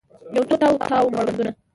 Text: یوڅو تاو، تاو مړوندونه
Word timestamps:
یوڅو 0.35 0.55
تاو، 0.61 0.75
تاو 0.89 1.07
مړوندونه 1.15 1.51